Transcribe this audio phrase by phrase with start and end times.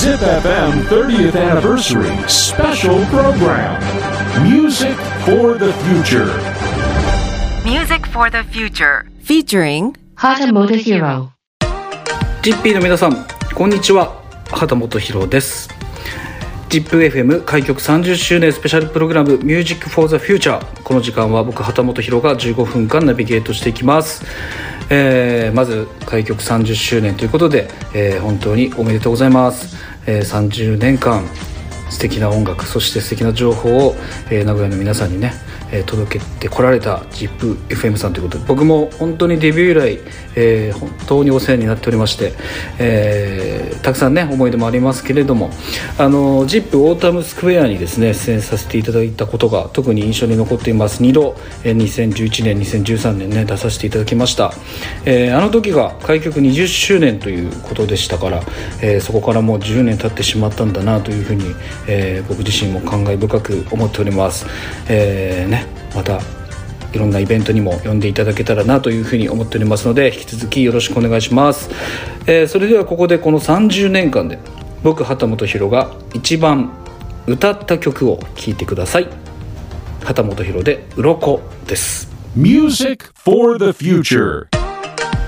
[0.00, 3.76] Zip FM 30th Anniversary Special Program
[4.42, 6.24] Music for the Future
[7.66, 9.92] Music for the Future featuring.
[12.42, 15.68] ジッピーの皆さんこんにちは畑本博です
[16.70, 24.24] ジップ FM 開局30周年スペシャルプログラム Music for the Future この時間は僕畑本博が15分間ナビゲートしていきます、
[24.88, 29.76] えーまず開局30周年ということで、えー本当におめでとうございます、
[30.06, 31.24] えー30年間
[31.90, 33.94] 素敵な音楽そして素敵な情報を、
[34.30, 35.32] えー名古屋の皆さんにね、
[35.72, 39.98] えー届けてこられた ZIPFM さんということで僕も本当にデビュー以来、
[40.36, 42.32] えー本当にお世話になっておりまして、
[42.78, 45.50] えーたくさんね思い出もありますけれども
[45.98, 51.02] あの ZIP オータムスクエアにですね出演させていただいたことが特に印象に残っています。
[51.02, 54.52] 2度、えー2011年2013年ね出させていただきました、
[55.04, 58.42] えーあの時が開局20周年ということでしたから、
[58.82, 61.44] えーそこからもう10年経ってしまったんだなというふうに、
[61.86, 64.46] えー僕自身も感慨深く思っております、
[64.88, 65.59] えーね
[65.94, 66.20] また
[66.92, 71.70] いろんなイベントにも呼んでいただけたらなというふうに思っておりますので引き続きよろしくお願いします、
[72.26, 74.38] えーそれではここでこの30年間で
[74.82, 76.72] 僕畑本博が一番
[77.26, 79.08] 歌った曲を聴いてください。
[80.02, 82.10] 畑本博で「鱗です。
[82.34, 84.59] Music for the Future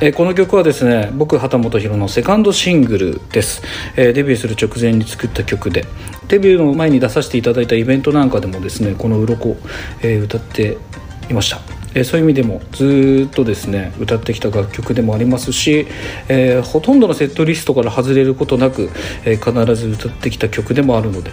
[0.00, 3.62] えこの曲はですね僕畑本博のセカンドシングルです、
[3.96, 5.84] えデビューする直前に作った曲で。
[6.28, 9.56] デビューの前に出させていただいたイベントなんかでもですねこの「鱗
[10.02, 10.78] えー歌って
[11.28, 11.79] いました。
[11.94, 15.86] えそういう意味でもずっとですね歌ってきた楽曲でもありますし、
[16.28, 18.90] えーほとんどのセットリストから外れることなく、
[19.24, 21.30] えー必ず歌ってきた曲でもあるので、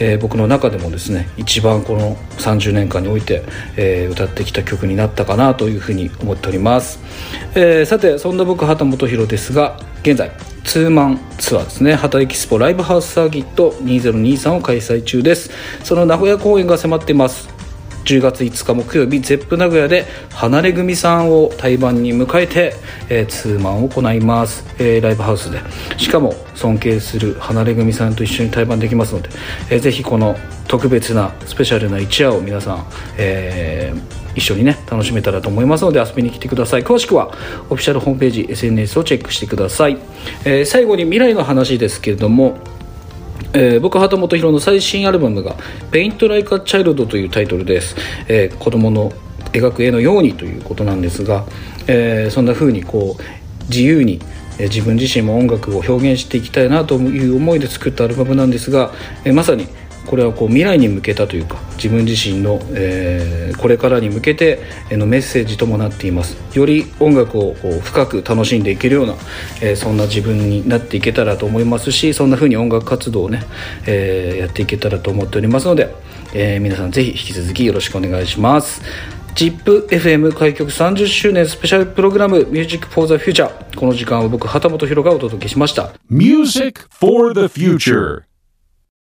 [0.00, 3.42] えー僕の中でもですね一番この30年間において、
[3.76, 7.00] え歌ってきた曲になったかなというふうに思っております、
[7.54, 10.30] えさてそんな僕畑本博ですが現在
[10.64, 15.50] ツーマンツアーですね畑エキスポライブハウスサーキット2023を開催中です。
[15.82, 17.57] その名古屋公演が迫っています。
[18.08, 22.72] 10月5日木曜日 ZEP 名古屋で離れ組さんを対バンに迎えて、
[23.10, 25.60] えーツーマンを行います、えーライブハウスで。
[25.98, 29.28] しかも尊敬する離れ組さんと一緒に対バンできますので、
[29.70, 30.36] えーぜひこの
[30.68, 32.86] 特別なスペシャルな一夜を皆さん、
[33.18, 36.84] えー一緒にね楽しめたらと思いますので遊びに来てください。
[36.84, 37.26] 詳しくは
[37.68, 39.98] オフィシャルホームページ SNS をチェックしてください、
[40.46, 42.56] えー最後に未来の話ですけれども
[43.58, 45.56] えー僕畑本博の最新アルバムが
[45.90, 47.96] 「Paint Like a Child」というタイトルです、
[48.28, 49.12] えー子供の
[49.52, 51.44] 描く絵のようにということなんですが、
[51.88, 53.22] えーそんな風にこう
[53.68, 54.20] 自由に
[54.60, 58.92] 自分自身も音楽を表現していきたいなという思いで作ったアルバムなんですが、
[59.24, 59.66] えまさに
[60.08, 66.36] これはこう未来に向けたというか自分自身の、えーこれからに向けてえのメッセージともなっています。
[66.56, 69.14] より音楽をこう深く楽しんでいけるような、
[69.60, 73.42] えーそんな自分になっていけたらと思いますしそんな風に音楽活動をね、
[73.86, 75.92] えーやっていけたらと思っておりますので、
[76.34, 78.80] えー皆さんぜひ引き続きよろしくお願いします。
[79.34, 85.92] ZIPFM 開局30周年スペシャルプログラム Music for the Future この時間は僕畑本博がお届けしました。
[86.10, 88.27] Music for the Future